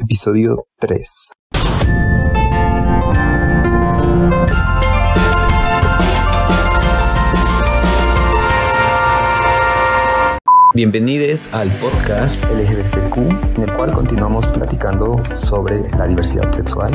[0.00, 1.32] Episodio 3.
[10.72, 13.16] Bienvenidos al podcast LGBTQ,
[13.56, 16.94] en el cual continuamos platicando sobre la diversidad sexual.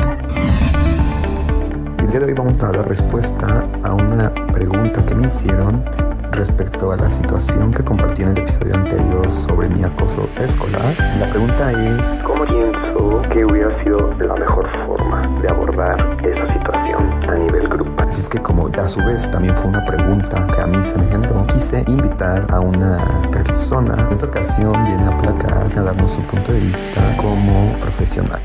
[1.98, 5.84] El día de hoy vamos a dar respuesta a una pregunta que me hicieron
[6.32, 10.94] respecto a la situación que compartí en el episodio anterior sobre mi acoso escolar.
[11.20, 17.12] La pregunta es, ¿cómo pienso que hubiera sido la mejor forma de abordar esa situación
[17.28, 18.08] a nivel grupal?
[18.08, 20.98] Así es que como a su vez también fue una pregunta que a mí se
[20.98, 22.98] me generó, quise invitar a una
[23.30, 23.94] persona.
[24.06, 28.40] En esta ocasión viene a placar, a darnos su punto de vista como profesional.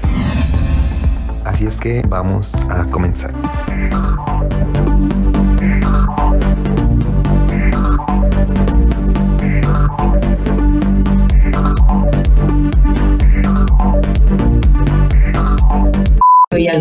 [1.46, 3.32] Así es que vamos a comenzar.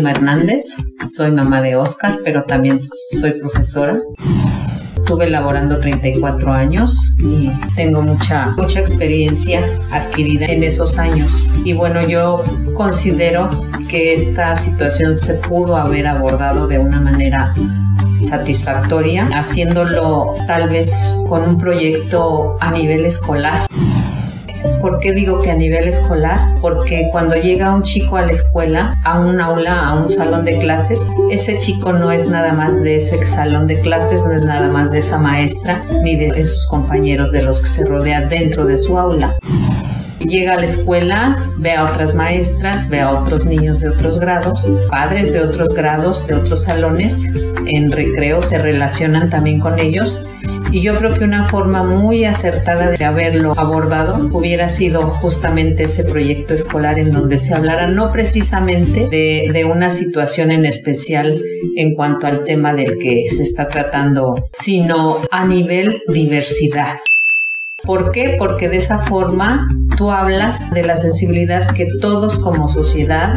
[0.07, 0.63] Hernández,
[1.13, 3.97] soy mamá de Oscar, pero también soy profesora.
[4.95, 11.49] Estuve laborando 34 años y tengo mucha, mucha experiencia adquirida en esos años.
[11.63, 12.43] Y bueno, yo
[12.75, 13.49] considero
[13.89, 17.53] que esta situación se pudo haber abordado de una manera
[18.27, 20.93] satisfactoria, haciéndolo tal vez
[21.27, 23.65] con un proyecto a nivel escolar.
[24.89, 26.55] ¿Por qué digo que a nivel escolar?
[26.61, 30.57] Porque cuando llega un chico a la escuela, a un aula, a un salón de
[30.57, 34.67] clases, ese chico no es nada más de ese salón de clases, no es nada
[34.67, 38.77] más de esa maestra, ni de esos compañeros de los que se rodea dentro de
[38.77, 39.37] su aula.
[40.21, 44.67] Llega a la escuela, ve a otras maestras, ve a otros niños de otros grados,
[44.89, 47.29] padres de otros grados, de otros salones,
[47.67, 50.25] en recreo se relacionan también con ellos
[50.71, 56.03] y yo creo que una forma muy acertada de haberlo abordado hubiera sido justamente ese
[56.03, 61.35] proyecto escolar en donde se hablara no precisamente de, de una situación en especial
[61.75, 66.97] en cuanto al tema del que se está tratando, sino a nivel diversidad.
[67.83, 68.35] ¿Por qué?
[68.37, 69.67] Porque de esa forma
[69.97, 73.35] tú hablas de la sensibilidad que todos como sociedad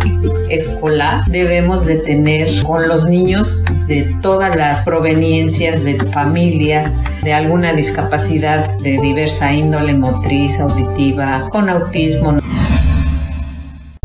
[0.51, 7.73] escolar debemos de tener con los niños de todas las proveniencias de familias, de alguna
[7.73, 12.39] discapacidad de diversa índole motriz, auditiva, con autismo.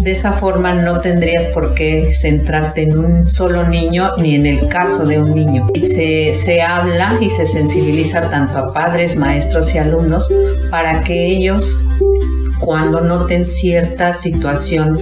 [0.07, 4.69] De esa forma no tendrías por qué centrarte en un solo niño ni en el
[4.69, 5.68] caso de un niño.
[5.73, 10.34] Y se, se habla y se sensibiliza tanto a padres, maestros y alumnos
[10.72, 11.84] para que ellos
[12.62, 14.97] cuando noten cierta situación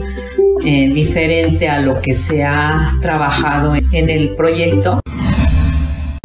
[0.66, 5.02] eh, diferente a lo que se ha trabajado en el proyecto,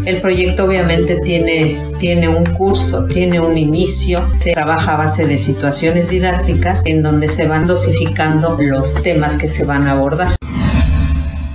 [0.05, 5.38] el proyecto obviamente tiene, tiene un curso, tiene un inicio, se trabaja a base de
[5.38, 10.37] situaciones didácticas en donde se van dosificando los temas que se van a abordar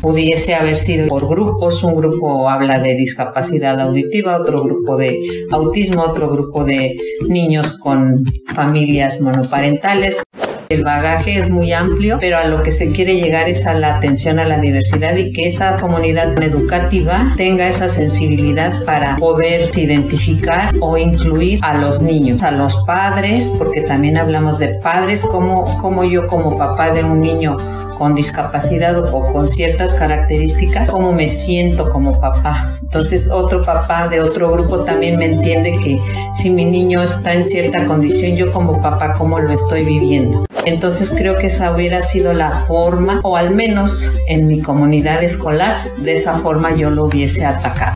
[0.06, 1.84] pudiese haber sido por grupos.
[1.84, 5.18] Un grupo habla de discapacidad auditiva, otro grupo de
[5.52, 6.96] autismo, otro grupo de
[7.28, 8.24] niños con
[8.54, 10.22] familias monoparentales.
[10.68, 13.98] El bagaje es muy amplio, pero a lo que se quiere llegar es a la
[13.98, 20.74] atención a la diversidad y que esa comunidad educativa tenga esa sensibilidad para poder identificar
[20.82, 26.04] o incluir a los niños, a los padres, porque también hablamos de padres, como, como
[26.04, 27.58] yo como papá de un niño
[27.98, 32.76] con discapacidad o con ciertas características, cómo me siento como papá.
[32.82, 36.00] Entonces otro papá de otro grupo también me entiende que
[36.36, 40.46] si mi niño está en cierta condición, yo como papá, ¿cómo lo estoy viviendo?
[40.66, 45.94] Entonces creo que esa hubiera sido la forma, o al menos en mi comunidad escolar,
[45.98, 47.96] de esa forma yo lo hubiese atacado.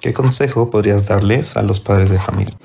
[0.00, 2.56] ¿Qué consejo podrías darles a los padres de familia?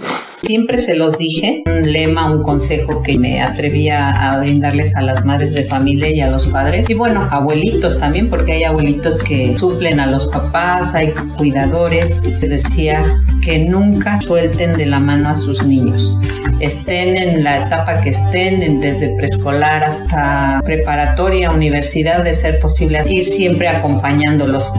[0.43, 5.25] Siempre se los dije, un lema, un consejo que me atrevía a brindarles a las
[5.25, 6.87] madres de familia y a los padres.
[6.89, 12.23] Y bueno, abuelitos también, porque hay abuelitos que suplen a los papás, hay cuidadores.
[12.23, 13.03] Les decía
[13.43, 16.15] que nunca suelten de la mano a sus niños.
[16.59, 23.25] Estén en la etapa que estén, desde preescolar hasta preparatoria, universidad, de ser posible, ir
[23.25, 24.73] siempre acompañándolos.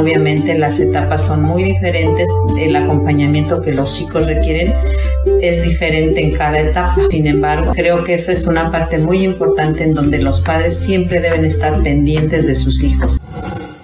[0.00, 2.26] Obviamente las etapas son muy diferentes,
[2.58, 4.72] el acompañamiento que los chicos requieren
[5.42, 6.96] es diferente en cada etapa.
[7.10, 11.20] Sin embargo, creo que esa es una parte muy importante en donde los padres siempre
[11.20, 13.20] deben estar pendientes de sus hijos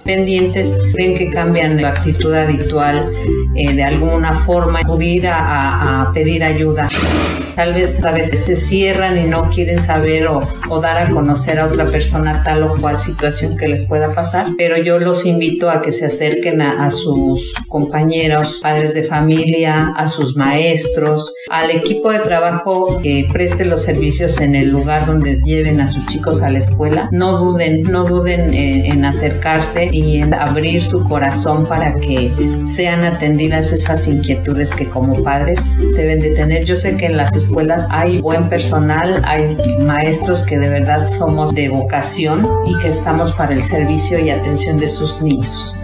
[0.07, 3.11] pendientes, ven que cambian la actitud habitual,
[3.57, 6.87] eh, de alguna forma acudir a, pedir ayuda.
[7.55, 11.65] tal vez a veces se cierran y no quieren saber o, dar a conocer a
[11.65, 15.81] otra persona tal o cual situación que les pueda pasar, pero yo los invito a
[15.81, 22.19] que se acerquen a, sus compañeros, padres de familia, a sus maestros, al equipo de
[22.19, 26.59] trabajo que preste los servicios en el lugar donde lleven a sus chicos a la
[26.59, 27.09] escuela.
[27.11, 32.31] No duden, no duden en, en acercarse y en abrir su corazón para que
[32.65, 33.03] sean
[33.47, 36.65] atendidas esas inquietudes que como padres deben de tener.
[36.65, 41.53] Yo sé que en las escuelas hay buen personal, hay maestros que de verdad somos
[41.53, 45.77] de vocación y que estamos para el servicio y atención de sus niños.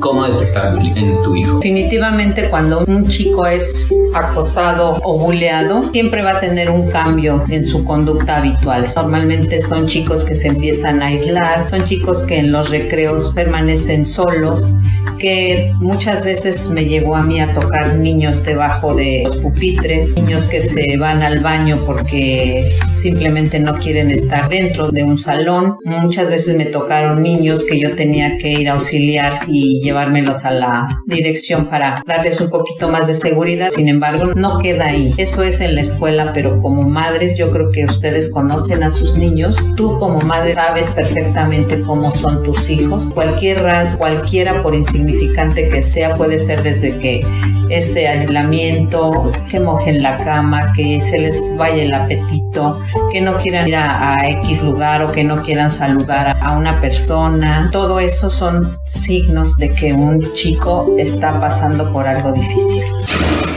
[0.00, 1.58] ¿Cómo detectar en tu hijo?
[1.58, 7.64] Definitivamente cuando un chico es acosado o buleado, siempre va a tener un cambio en
[7.64, 8.86] su conducta habitual.
[8.94, 14.06] Normalmente son chicos que se empiezan a aislar, son chicos que en los recreos permanecen
[14.06, 14.74] solos,
[15.18, 20.46] que muchas veces me llegó a mí a tocar niños debajo de los pupitres, niños
[20.46, 25.74] que se van al baño porque simplemente no quieren estar dentro de un salón.
[25.84, 30.50] Muchas veces me tocaron niños que yo tenía que ir a auxiliar y llevármelos a
[30.50, 33.70] la dirección para darles un poquito más de seguridad.
[33.70, 35.14] Sin embargo, no queda ahí.
[35.16, 39.16] Eso es en la escuela, pero como madres yo creo que ustedes conocen a sus
[39.16, 39.56] niños.
[39.76, 43.12] Tú como madre sabes perfectamente cómo son tus hijos.
[43.14, 47.20] Cualquier ras, cualquiera por insignificante que sea, puede ser desde que
[47.68, 52.80] ese aislamiento, que mojen la cama, que se les vaya el apetito,
[53.12, 56.56] que no quieran ir a, a X lugar o que no quieran saludar a, a
[56.56, 57.68] una persona.
[57.72, 62.82] Todo eso son signos de que un chico está pasando por algo difícil.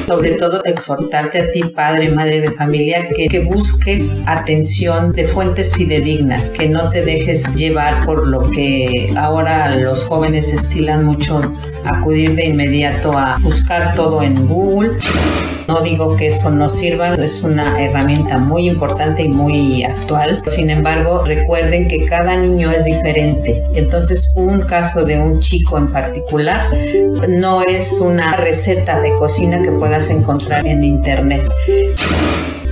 [0.08, 5.74] Sobre todo exhortarte a ti, padre, madre de familia, que, que, busques atención de fuentes
[5.74, 11.42] fidedignas, que no te dejes llevar por lo que ahora los jóvenes estilan mucho
[11.86, 14.98] acudir de inmediato a buscar todo en Google.
[15.68, 20.42] No digo que eso no sirva, es una herramienta muy importante y muy actual.
[20.48, 23.64] Sin embargo, recuerden que cada niño es diferente.
[23.76, 26.72] Entonces, un caso de un chico en particular
[27.28, 31.48] no es una receta de cocina que puedas encontrar en internet.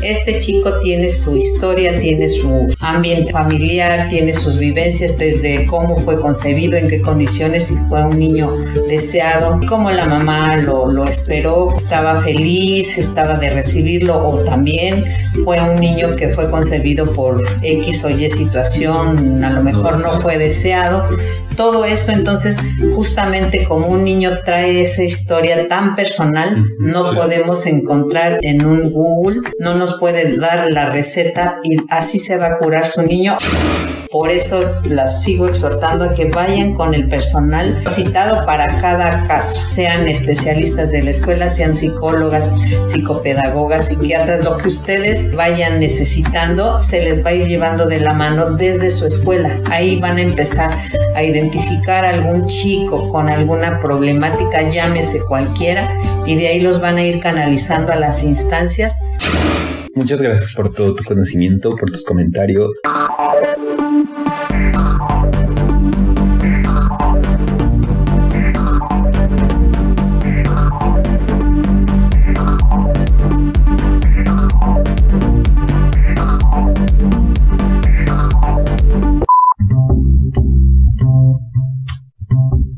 [0.01, 6.19] Este chico tiene su historia, tiene su ambiente familiar, tiene sus vivencias desde cómo fue
[6.19, 8.53] concebido, en qué condiciones, si fue un niño
[8.87, 15.03] deseado, cómo la mamá lo, lo esperó, estaba feliz, estaba de recibirlo o también
[15.43, 20.21] fue un niño que fue concebido por X o Y situación, a lo mejor no
[20.21, 21.07] fue deseado
[21.57, 22.57] todo eso, entonces
[22.95, 27.15] justamente como un niño trae esa historia tan personal, no sí.
[27.17, 32.47] podemos encontrar en un Google, no nos puede dar la receta y así se va
[32.47, 33.37] a curar su niño.
[34.11, 39.61] Por eso las sigo exhortando a que vayan con el personal citado para cada caso,
[39.69, 42.49] sean especialistas de la escuela, sean psicólogas,
[42.85, 48.13] psicopedagogas, psiquiatras, lo que ustedes vayan necesitando, se les va a ir llevando de la
[48.13, 49.59] mano desde su escuela.
[49.69, 50.71] Ahí van a empezar
[51.15, 55.89] a identificar algún chico con alguna problemática, llámese cualquiera,
[56.25, 58.99] y de ahí los van a ir canalizando a las instancias.
[59.95, 62.81] Muchas gracias por todo tu conocimiento, por tus comentarios.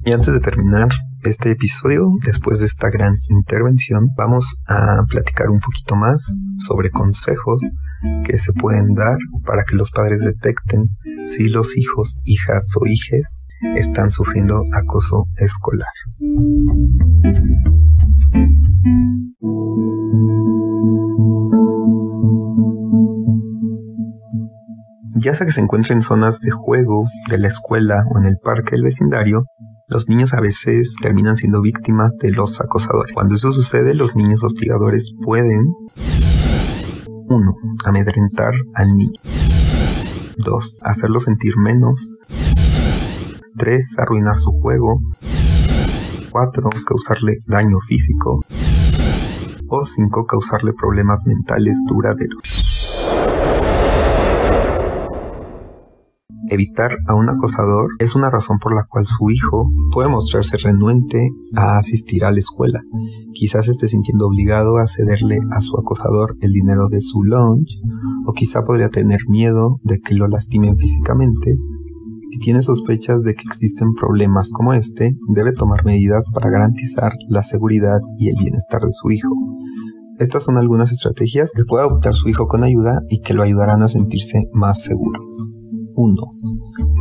[0.06, 0.90] Y antes de terminar
[1.24, 7.62] este episodio, después de esta gran intervención, vamos a platicar un poquito más sobre consejos
[8.24, 10.90] que se pueden dar para que los padres detecten
[11.26, 13.44] si los hijos, hijas o hijes
[13.76, 15.88] están sufriendo acoso escolar.
[25.22, 28.38] Ya sea que se encuentre en zonas de juego de la escuela o en el
[28.42, 29.44] parque del vecindario,
[29.90, 33.12] los niños a veces terminan siendo víctimas de los acosadores.
[33.14, 35.74] Cuando eso sucede, los niños hostigadores pueden
[37.28, 37.56] 1.
[37.86, 39.20] Amedrentar al niño.
[40.38, 40.78] 2.
[40.84, 42.14] Hacerlo sentir menos.
[43.58, 43.96] 3.
[43.98, 45.02] Arruinar su juego.
[46.30, 46.70] 4.
[46.86, 48.42] Causarle daño físico.
[49.70, 50.26] O 5.
[50.28, 52.69] Causarle problemas mentales duraderos.
[56.52, 61.30] Evitar a un acosador es una razón por la cual su hijo puede mostrarse renuente
[61.56, 62.82] a asistir a la escuela.
[63.34, 67.78] Quizás esté sintiendo obligado a cederle a su acosador el dinero de su lunch
[68.26, 71.56] o quizá podría tener miedo de que lo lastimen físicamente.
[72.32, 77.44] Si tiene sospechas de que existen problemas como este, debe tomar medidas para garantizar la
[77.44, 79.36] seguridad y el bienestar de su hijo.
[80.18, 83.84] Estas son algunas estrategias que puede adoptar su hijo con ayuda y que lo ayudarán
[83.84, 85.22] a sentirse más seguro.
[86.02, 86.16] 1.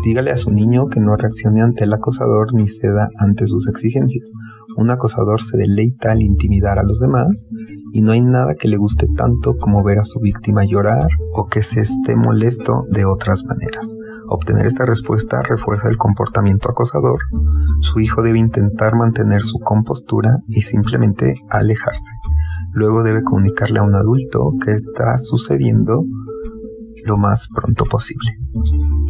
[0.03, 4.33] Dígale a su niño que no reaccione ante el acosador ni ceda ante sus exigencias.
[4.77, 7.49] Un acosador se deleita al intimidar a los demás
[7.93, 11.47] y no hay nada que le guste tanto como ver a su víctima llorar o
[11.47, 13.87] que se esté molesto de otras maneras.
[14.31, 17.21] Obtener esta respuesta refuerza el comportamiento acosador.
[17.81, 22.13] Su hijo debe intentar mantener su compostura y simplemente alejarse.
[22.73, 26.05] Luego debe comunicarle a un adulto que está sucediendo
[27.09, 28.31] lo más pronto posible.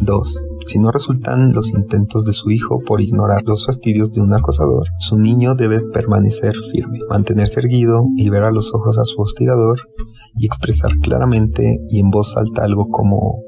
[0.01, 0.47] 2.
[0.67, 4.87] Si no resultan los intentos de su hijo por ignorar los fastidios de un acosador,
[4.99, 9.79] su niño debe permanecer firme, mantenerse erguido y ver a los ojos a su hostigador
[10.37, 13.43] y expresar claramente y en voz alta algo como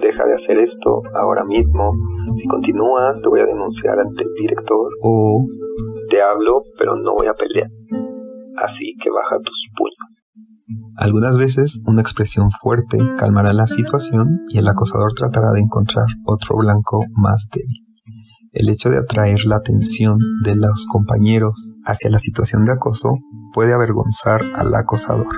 [0.00, 1.92] deja de hacer esto ahora mismo,
[2.36, 5.42] si continúas te voy a denunciar ante el director o
[6.10, 7.70] te hablo pero no voy a pelear,
[8.56, 10.15] así que baja tus puños.
[10.96, 16.56] Algunas veces una expresión fuerte calmará la situación y el acosador tratará de encontrar otro
[16.56, 17.86] blanco más débil.
[18.52, 23.10] El hecho de atraer la atención de los compañeros hacia la situación de acoso
[23.52, 25.28] puede avergonzar al acosador.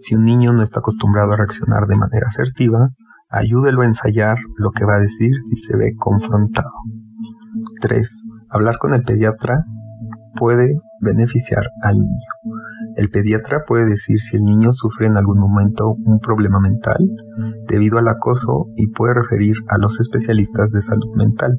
[0.00, 2.90] Si un niño no está acostumbrado a reaccionar de manera asertiva,
[3.30, 6.70] ayúdelo a ensayar lo que va a decir si se ve confrontado.
[7.80, 8.24] 3.
[8.50, 9.64] Hablar con el pediatra
[10.34, 12.55] puede beneficiar al niño.
[12.96, 16.96] El pediatra puede decir si el niño sufre en algún momento un problema mental
[17.68, 21.58] debido al acoso y puede referir a los especialistas de salud mental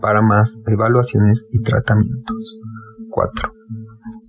[0.00, 2.60] para más evaluaciones y tratamientos.
[3.10, 3.50] 4.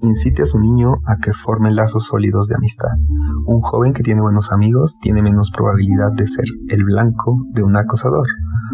[0.01, 2.89] Incite a su niño a que forme lazos sólidos de amistad.
[3.45, 7.75] Un joven que tiene buenos amigos tiene menos probabilidad de ser el blanco de un
[7.75, 8.27] acosador,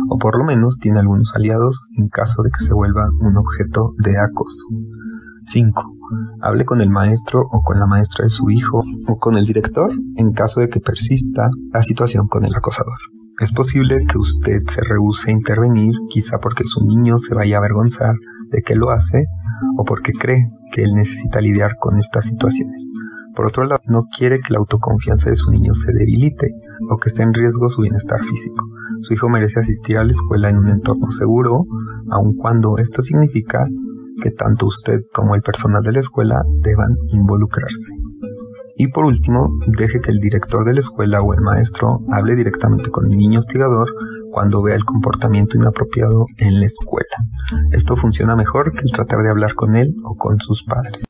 [0.09, 3.93] o por lo menos tiene algunos aliados en caso de que se vuelva un objeto
[3.97, 4.67] de acoso.
[5.45, 5.83] 5.
[6.41, 9.91] Hable con el maestro o con la maestra de su hijo o con el director
[10.15, 12.98] en caso de que persista la situación con el acosador.
[13.39, 17.60] Es posible que usted se rehúse a intervenir, quizá porque su niño se vaya a
[17.60, 18.15] avergonzar
[18.51, 19.25] de que lo hace
[19.77, 22.86] o porque cree que él necesita lidiar con estas situaciones.
[23.36, 26.51] Por otro lado, no quiere que la autoconfianza de su niño se debilite
[26.89, 28.65] o que esté en riesgo su bienestar físico.
[29.01, 31.63] Su hijo merece asistir a la escuela en un entorno seguro,
[32.12, 33.65] aun cuando esto significa
[34.22, 37.93] que tanto usted como el personal de la escuela deban involucrarse.
[38.75, 42.89] Y por último, deje que el director de la escuela o el maestro hable directamente
[42.89, 43.88] con el niño hostigador
[44.32, 47.15] cuando vea el comportamiento inapropiado en la escuela.
[47.72, 51.03] Esto funciona mejor que el tratar de hablar con él o con sus padres.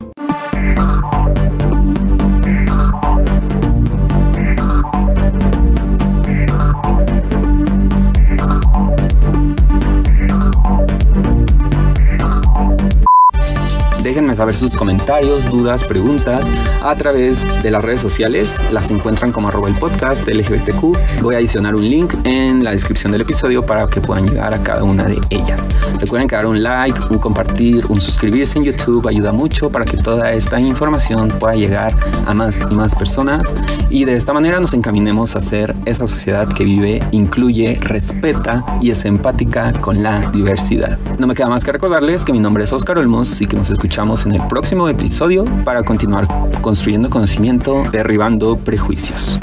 [14.34, 16.44] Déjenme saber sus comentarios, dudas, preguntas
[16.82, 18.56] a través de las redes sociales.
[18.72, 21.22] Las encuentran como arroba el podcast LGBTQ.
[21.22, 24.60] Voy a adicionar un link en la descripción del episodio para que puedan llegar a
[24.60, 25.60] cada una de ellas.
[26.00, 29.96] Recuerden que dar un like, un compartir, un suscribirse en YouTube ayuda mucho para que
[29.96, 31.94] toda esta información pueda llegar
[32.26, 33.54] a más y más personas
[33.88, 38.90] y de esta manera nos encaminemos a ser esa sociedad que vive, incluye, respeta y
[38.90, 40.98] es empática con la diversidad.
[41.18, 43.70] No me queda más que recordarles que mi nombre es Oscar Olmos y que nos
[43.70, 46.26] escuchamos en el próximo episodio para continuar
[46.60, 49.38] construyendo conocimiento, derribando prejuicios.